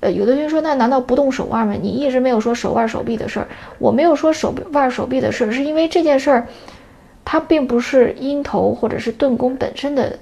[0.00, 1.74] 呃，有的同学说，那难道不动手腕吗？
[1.80, 3.46] 你一直没有说手腕、手臂的事儿。
[3.78, 6.46] 我没有说手腕、手臂的事儿，是因为这件事儿，
[7.24, 10.18] 它并不是音头或者是顿弓本身的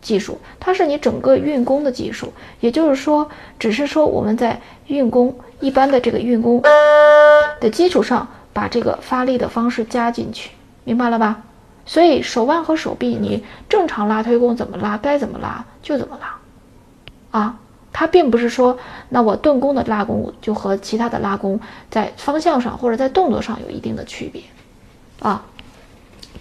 [0.00, 2.32] 技术，它是你整个运弓的技术。
[2.60, 6.62] 也就是说，只是说我们在运弓一般的这个运弓
[7.60, 10.50] 的基础上，把这个发力的方式加进去，
[10.84, 11.42] 明白了吧？
[11.84, 17.58] 所以手腕和手臂，你正常拉推弓怎么拉，该怎么拉就怎么拉，啊，
[17.98, 18.76] 它并不是说，
[19.08, 21.58] 那我顿弓的拉弓就和其他的拉弓
[21.90, 24.42] 在方向上或者在动作上有一定的区别，
[25.18, 25.42] 啊，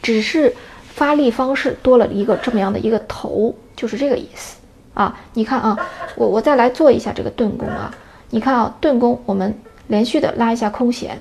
[0.01, 0.53] 只是
[0.83, 4.57] 发力方式多了一个这么样的一个头，就是这个意思，
[4.93, 5.79] 啊，你看啊，
[6.17, 7.89] 我我再来做一下这个顿弓啊，
[8.31, 11.17] 你看啊，顿弓我们连续的拉一下空弦，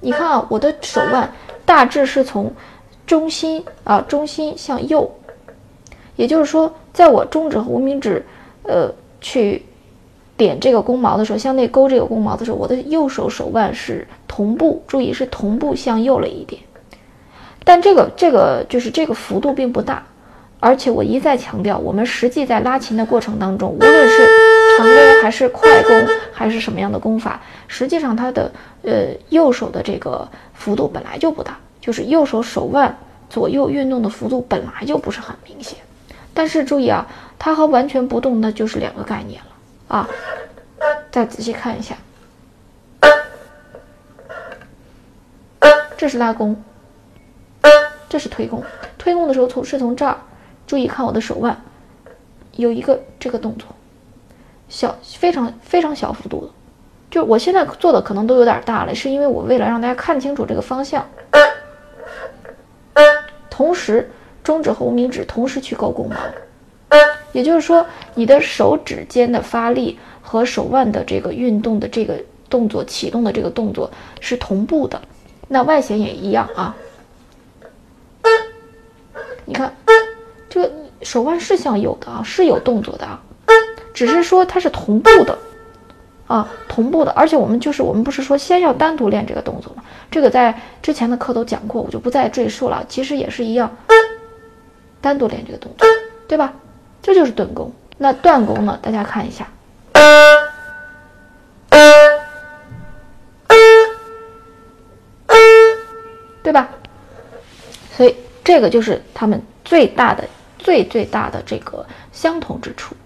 [0.00, 1.32] 你看啊，我的手腕
[1.64, 2.52] 大致是从。
[3.04, 5.10] 中心啊，中心向右，
[6.14, 8.24] 也就是说，在我中指和无名指，
[8.64, 9.62] 呃，去
[10.36, 16.60] 点这个弓毛的时候，向内勾这个弓毛的时候，我的右手手腕是同步，注意是同步向右了一点。
[17.64, 20.04] 但这个这个就是这个幅度并不大，
[20.58, 24.26] 而且我一再强调，我们实际在拉琴的过程当中，无论是
[24.78, 28.50] 长弓还是快弓还是什么样的弓法，实际上它的
[28.82, 31.56] 呃右手的这个幅度本来就不大。
[31.80, 32.96] 就是右手手腕
[33.28, 35.76] 左右运动的幅度本来就不是很明显，
[36.34, 37.06] 但是注意啊，
[37.38, 40.08] 它和完全不动那就是两个概念了啊。
[41.10, 41.94] 再仔细看一下，
[45.96, 46.60] 这是拉弓，
[48.08, 48.62] 这是推弓。
[48.98, 50.16] 推弓的时候从是从这儿，
[50.66, 51.60] 注意看我的手腕，
[52.56, 53.68] 有一个这个动作，
[54.68, 56.52] 小非常非常小幅度的，
[57.10, 61.06] 就我现在做的可能都有点大了，是因为我为了让大家看清楚这个方向。
[63.50, 64.10] 同时，
[64.42, 66.16] 中指和无名指同时去勾弓毛，
[67.32, 72.18] 也就是说，你的手指尖的发力和手腕的这个运动的这个
[72.50, 75.00] 动作启动的这个动作是同步的。
[75.48, 76.74] 那外弦也一样啊。
[79.44, 79.74] 你看，
[80.48, 80.72] 这个
[81.02, 83.20] 手腕是向有的啊，是有动作的啊，
[83.92, 85.36] 只是说它是同步的。
[86.28, 89.84] 啊，同步的，而且我们就是我们不是说先要单独练这个动作吗？
[90.10, 92.82] 这个在之前的课都讲过，我就不再赘述了。
[92.88, 93.70] 其实也是一样，
[95.02, 95.86] 单独练这个动作，
[96.28, 96.54] 对吧？
[97.02, 97.70] 这就是顿弓。
[97.98, 98.78] 那断弓呢？
[98.80, 99.46] 大家看一下，
[106.42, 106.68] 对吧？
[107.96, 110.24] 所以这个就是他们最大的、
[110.58, 112.96] 最最大的这个相同之处。